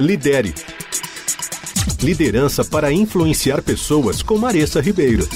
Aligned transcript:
Lidere. 0.00 0.54
Liderança 2.02 2.64
para 2.64 2.90
influenciar 2.90 3.62
pessoas 3.62 4.22
com 4.22 4.38
Maressa 4.38 4.80
Ribeiro. 4.80 5.28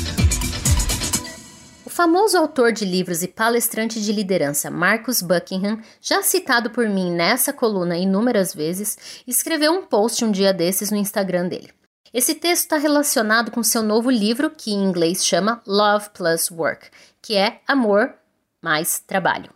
O 1.85 1.91
famoso 1.91 2.39
autor 2.39 2.73
de 2.73 2.85
livros 2.85 3.23
e 3.23 3.29
palestrante 3.29 4.01
de 4.01 4.11
liderança 4.13 4.71
Marcus 4.71 5.21
Buckingham, 5.21 5.79
já 6.01 6.23
citado 6.23 6.71
por 6.71 6.89
mim 6.89 7.13
nessa 7.13 7.53
coluna 7.53 7.99
inúmeras 7.99 8.55
vezes, 8.55 8.97
escreveu 9.27 9.73
um 9.73 9.83
post 9.83 10.25
um 10.25 10.33
dia 10.33 10.55
desses 10.55 10.91
no 10.91 10.97
Instagram 10.97 11.49
dele. 11.49 11.71
Esse 12.13 12.35
texto 12.35 12.63
está 12.63 12.79
relacionado 12.79 13.51
com 13.51 13.63
seu 13.63 13.83
novo 13.83 14.11
livro, 14.11 14.51
que 14.51 14.73
em 14.73 14.83
inglês 14.83 15.25
chama 15.25 15.61
Love 15.67 16.09
Plus 16.15 16.51
Work, 16.51 16.89
que 17.21 17.37
é 17.37 17.61
Amor 17.69 18.15
mais 18.63 18.99
Trabalho. 19.07 19.56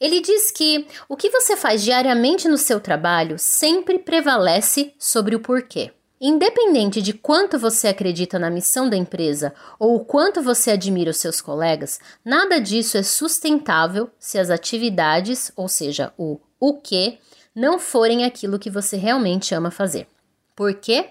Ele 0.00 0.20
diz 0.20 0.50
que 0.50 0.86
o 1.08 1.16
que 1.16 1.30
você 1.30 1.56
faz 1.56 1.82
diariamente 1.82 2.48
no 2.48 2.56
seu 2.56 2.80
trabalho 2.80 3.38
sempre 3.38 3.98
prevalece 3.98 4.94
sobre 4.98 5.34
o 5.34 5.40
porquê. 5.40 5.92
Independente 6.20 7.00
de 7.00 7.12
quanto 7.12 7.58
você 7.58 7.88
acredita 7.88 8.38
na 8.38 8.50
missão 8.50 8.88
da 8.88 8.96
empresa 8.96 9.54
ou 9.78 9.96
o 9.96 10.04
quanto 10.04 10.42
você 10.42 10.72
admira 10.72 11.10
os 11.10 11.18
seus 11.18 11.40
colegas, 11.40 12.00
nada 12.24 12.60
disso 12.60 12.96
é 12.96 13.02
sustentável 13.02 14.10
se 14.18 14.38
as 14.38 14.50
atividades, 14.50 15.52
ou 15.54 15.68
seja, 15.68 16.12
o 16.18 16.40
o 16.60 16.74
que, 16.74 17.18
não 17.54 17.78
forem 17.78 18.24
aquilo 18.24 18.58
que 18.58 18.70
você 18.70 18.96
realmente 18.96 19.54
ama 19.54 19.70
fazer. 19.70 20.06
Por 20.54 20.74
quê? 20.74 21.10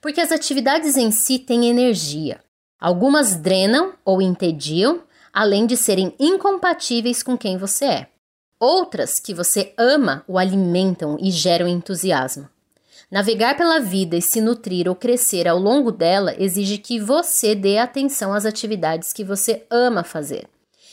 Porque 0.00 0.20
as 0.20 0.32
atividades 0.32 0.96
em 0.96 1.10
si 1.10 1.38
têm 1.38 1.68
energia. 1.68 2.40
Algumas 2.80 3.36
drenam 3.36 3.94
ou 4.04 4.22
entediam, 4.22 5.02
além 5.32 5.66
de 5.66 5.76
serem 5.76 6.14
incompatíveis 6.18 7.22
com 7.22 7.36
quem 7.36 7.58
você 7.58 7.84
é. 7.84 8.06
Outras 8.58 9.20
que 9.20 9.34
você 9.34 9.74
ama 9.76 10.24
o 10.26 10.38
alimentam 10.38 11.18
e 11.20 11.30
geram 11.30 11.68
entusiasmo. 11.68 12.48
Navegar 13.10 13.56
pela 13.56 13.78
vida 13.78 14.16
e 14.16 14.22
se 14.22 14.40
nutrir 14.40 14.88
ou 14.88 14.94
crescer 14.94 15.46
ao 15.46 15.58
longo 15.58 15.92
dela 15.92 16.34
exige 16.38 16.78
que 16.78 16.98
você 16.98 17.54
dê 17.54 17.78
atenção 17.78 18.32
às 18.32 18.46
atividades 18.46 19.12
que 19.12 19.22
você 19.22 19.64
ama 19.70 20.02
fazer. 20.02 20.48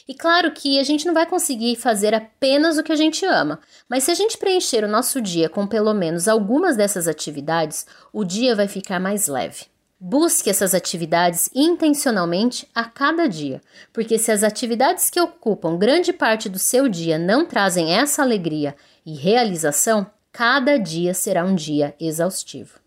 E 0.06 0.14
claro 0.14 0.52
que 0.52 0.78
a 0.78 0.84
gente 0.84 1.08
não 1.08 1.14
vai 1.14 1.26
conseguir 1.26 1.78
fazer 1.78 2.14
apenas 2.14 2.78
o 2.78 2.84
que 2.84 2.92
a 2.92 2.96
gente 2.98 3.26
ama, 3.26 3.60
mas 3.88 4.04
se 4.04 4.12
a 4.12 4.14
gente 4.14 4.38
preencher 4.38 4.84
o 4.84 4.88
nosso 4.88 5.22
dia 5.22 5.48
com 5.48 5.66
pelo 5.66 5.94
menos 5.94 6.28
algumas 6.28 6.76
dessas 6.76 7.08
atividades, 7.08 7.86
o 8.12 8.26
dia 8.26 8.54
vai 8.54 8.68
ficar 8.68 9.00
mais 9.00 9.28
leve. 9.28 9.73
Busque 10.06 10.50
essas 10.50 10.74
atividades 10.74 11.50
intencionalmente 11.56 12.68
a 12.76 12.84
cada 12.84 13.26
dia, 13.26 13.62
porque 13.94 14.20
se 14.20 14.34
as 14.34 14.44
atividades 14.44 15.10
que 15.10 15.18
ocupam 15.18 15.78
grande 15.78 16.12
parte 16.12 16.50
do 16.50 16.60
seu 16.60 16.90
dia 16.90 17.18
não 17.18 17.46
trazem 17.46 17.94
essa 17.94 18.22
alegria 18.22 18.76
e 19.06 19.16
realização, 19.16 20.06
cada 20.30 20.78
dia 20.78 21.14
será 21.14 21.46
um 21.46 21.56
dia 21.56 21.96
exaustivo. 22.02 22.82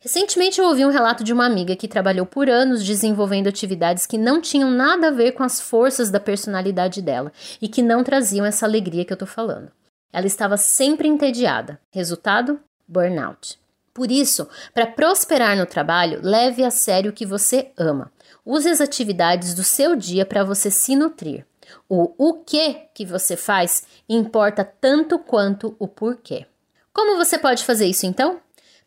Recentemente 0.00 0.60
eu 0.60 0.66
ouvi 0.66 0.84
um 0.84 0.90
relato 0.90 1.22
de 1.22 1.32
uma 1.32 1.46
amiga 1.46 1.76
que 1.76 1.86
trabalhou 1.86 2.26
por 2.26 2.50
anos 2.50 2.84
desenvolvendo 2.84 3.46
atividades 3.46 4.04
que 4.04 4.18
não 4.18 4.40
tinham 4.40 4.68
nada 4.68 5.08
a 5.08 5.12
ver 5.12 5.34
com 5.34 5.44
as 5.44 5.60
forças 5.60 6.10
da 6.10 6.18
personalidade 6.18 7.00
dela 7.00 7.32
e 7.62 7.68
que 7.68 7.82
não 7.82 8.02
traziam 8.02 8.44
essa 8.44 8.66
alegria 8.66 9.04
que 9.04 9.12
eu 9.12 9.16
tô 9.16 9.26
falando. 9.26 9.70
Ela 10.12 10.26
estava 10.26 10.56
sempre 10.56 11.06
entediada. 11.06 11.80
Resultado? 11.92 12.58
Burnout. 12.88 13.60
Por 13.98 14.12
isso, 14.12 14.46
para 14.72 14.86
prosperar 14.86 15.56
no 15.56 15.66
trabalho, 15.66 16.20
leve 16.22 16.62
a 16.62 16.70
sério 16.70 17.10
o 17.10 17.12
que 17.12 17.26
você 17.26 17.72
ama. 17.76 18.12
Use 18.46 18.68
as 18.68 18.80
atividades 18.80 19.54
do 19.54 19.64
seu 19.64 19.96
dia 19.96 20.24
para 20.24 20.44
você 20.44 20.70
se 20.70 20.94
nutrir. 20.94 21.44
O 21.88 22.14
o 22.16 22.34
que 22.34 22.74
que 22.94 23.04
você 23.04 23.36
faz 23.36 23.82
importa 24.08 24.62
tanto 24.62 25.18
quanto 25.18 25.74
o 25.80 25.88
porquê. 25.88 26.46
Como 26.92 27.16
você 27.16 27.36
pode 27.36 27.64
fazer 27.64 27.86
isso 27.86 28.06
então? 28.06 28.38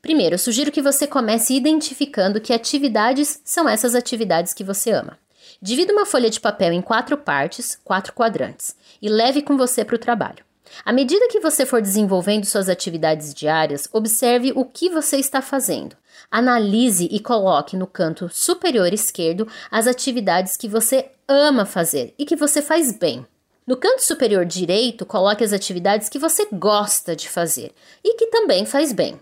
Primeiro, 0.01 0.35
eu 0.35 0.39
sugiro 0.39 0.71
que 0.71 0.81
você 0.81 1.05
comece 1.05 1.53
identificando 1.53 2.39
que 2.39 2.53
atividades 2.53 3.41
são 3.43 3.67
essas 3.67 3.95
atividades 3.95 4.53
que 4.53 4.63
você 4.63 4.91
ama. 4.91 5.19
Divida 5.61 5.91
uma 5.91 6.05
folha 6.05 6.29
de 6.29 6.39
papel 6.39 6.71
em 6.71 6.81
quatro 6.81 7.17
partes, 7.17 7.77
quatro 7.83 8.13
quadrantes, 8.13 8.77
e 9.01 9.09
leve 9.09 9.41
com 9.41 9.57
você 9.57 9.83
para 9.83 9.97
o 9.97 10.00
trabalho. 10.00 10.45
À 10.83 10.91
medida 10.91 11.27
que 11.27 11.39
você 11.39 11.65
for 11.65 11.81
desenvolvendo 11.81 12.45
suas 12.45 12.69
atividades 12.69 13.33
diárias, 13.33 13.87
observe 13.91 14.51
o 14.55 14.65
que 14.65 14.89
você 14.89 15.17
está 15.17 15.41
fazendo. 15.41 15.95
Analise 16.29 17.07
e 17.11 17.19
coloque 17.19 17.75
no 17.75 17.87
canto 17.87 18.29
superior 18.29 18.93
esquerdo 18.93 19.47
as 19.69 19.87
atividades 19.87 20.57
que 20.57 20.67
você 20.67 21.09
ama 21.27 21.65
fazer 21.65 22.13
e 22.17 22.25
que 22.25 22.35
você 22.35 22.61
faz 22.61 22.91
bem. 22.91 23.25
No 23.65 23.77
canto 23.77 24.03
superior 24.03 24.45
direito, 24.45 25.05
coloque 25.05 25.43
as 25.43 25.53
atividades 25.53 26.09
que 26.09 26.19
você 26.19 26.47
gosta 26.51 27.15
de 27.15 27.29
fazer 27.29 27.73
e 28.03 28.15
que 28.15 28.27
também 28.27 28.65
faz 28.65 28.91
bem. 28.91 29.19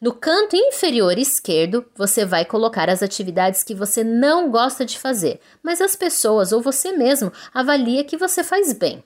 No 0.00 0.12
canto 0.12 0.56
inferior 0.56 1.16
esquerdo, 1.16 1.86
você 1.94 2.24
vai 2.24 2.44
colocar 2.44 2.90
as 2.90 3.04
atividades 3.04 3.62
que 3.62 3.72
você 3.72 4.02
não 4.02 4.50
gosta 4.50 4.84
de 4.84 4.98
fazer, 4.98 5.40
mas 5.62 5.80
as 5.80 5.94
pessoas 5.94 6.50
ou 6.50 6.60
você 6.60 6.90
mesmo 6.90 7.32
avalia 7.54 8.02
que 8.02 8.16
você 8.16 8.42
faz 8.42 8.72
bem. 8.72 9.02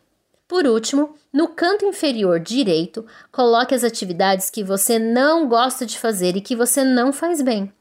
Por 0.48 0.64
último, 0.66 1.14
no 1.32 1.48
canto 1.48 1.84
inferior 1.84 2.38
direito, 2.38 3.04
coloque 3.32 3.74
as 3.74 3.82
atividades 3.82 4.48
que 4.48 4.62
você 4.62 4.98
não 4.98 5.48
gosta 5.48 5.84
de 5.84 5.98
fazer 5.98 6.36
e 6.36 6.40
que 6.40 6.54
você 6.54 6.84
não 6.84 7.12
faz 7.12 7.42
bem. 7.42 7.72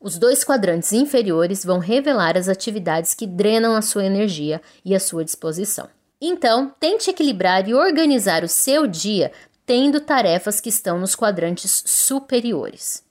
Os 0.00 0.18
dois 0.18 0.42
quadrantes 0.42 0.92
inferiores 0.92 1.64
vão 1.64 1.78
revelar 1.78 2.36
as 2.36 2.48
atividades 2.48 3.14
que 3.14 3.24
drenam 3.24 3.76
a 3.76 3.82
sua 3.82 4.04
energia 4.04 4.60
e 4.84 4.96
a 4.96 5.00
sua 5.00 5.24
disposição. 5.24 5.88
Então, 6.20 6.74
tente 6.80 7.08
equilibrar 7.08 7.68
e 7.68 7.74
organizar 7.74 8.42
o 8.42 8.48
seu 8.48 8.86
dia 8.88 9.30
tendo 9.64 10.00
tarefas 10.00 10.60
que 10.60 10.68
estão 10.68 10.98
nos 10.98 11.14
quadrantes 11.14 11.84
superiores. 11.86 13.04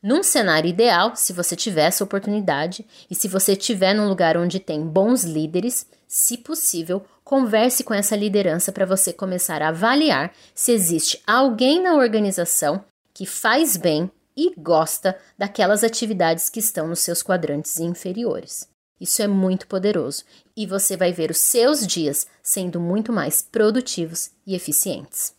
Num 0.00 0.22
cenário 0.22 0.70
ideal, 0.70 1.16
se 1.16 1.32
você 1.32 1.56
tiver 1.56 1.86
essa 1.86 2.04
oportunidade 2.04 2.86
e 3.10 3.16
se 3.16 3.26
você 3.26 3.52
estiver 3.52 3.94
num 3.94 4.08
lugar 4.08 4.36
onde 4.36 4.60
tem 4.60 4.86
bons 4.86 5.24
líderes, 5.24 5.86
se 6.06 6.38
possível, 6.38 7.04
converse 7.24 7.82
com 7.82 7.92
essa 7.92 8.14
liderança 8.14 8.70
para 8.70 8.86
você 8.86 9.12
começar 9.12 9.60
a 9.60 9.68
avaliar 9.68 10.32
se 10.54 10.70
existe 10.70 11.20
alguém 11.26 11.82
na 11.82 11.96
organização 11.96 12.84
que 13.12 13.26
faz 13.26 13.76
bem 13.76 14.08
e 14.36 14.54
gosta 14.56 15.18
daquelas 15.36 15.82
atividades 15.82 16.48
que 16.48 16.60
estão 16.60 16.86
nos 16.86 17.00
seus 17.00 17.20
quadrantes 17.20 17.80
inferiores. 17.80 18.68
Isso 19.00 19.20
é 19.20 19.26
muito 19.26 19.66
poderoso 19.66 20.22
e 20.56 20.64
você 20.64 20.96
vai 20.96 21.12
ver 21.12 21.32
os 21.32 21.38
seus 21.38 21.84
dias 21.84 22.28
sendo 22.40 22.78
muito 22.78 23.12
mais 23.12 23.42
produtivos 23.42 24.30
e 24.46 24.54
eficientes. 24.54 25.34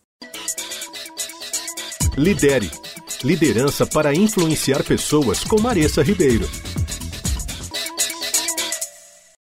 Lidere. 2.16 2.70
Liderança 3.22 3.86
para 3.86 4.14
influenciar 4.14 4.82
pessoas 4.82 5.44
com 5.44 5.60
Maressa 5.60 6.02
Ribeiro. 6.02 6.48